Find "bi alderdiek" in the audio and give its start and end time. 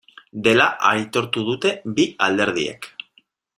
1.99-2.93